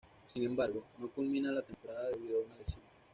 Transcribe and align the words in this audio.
Sin 0.33 0.41
embargo, 0.41 0.83
no 0.97 1.09
culmina 1.11 1.51
la 1.51 1.61
temporada 1.61 2.09
debido 2.09 2.39
a 2.39 2.45
una 2.45 2.55
lesión. 2.57 2.81